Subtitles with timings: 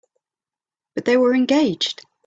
[0.95, 2.03] But they were engaged.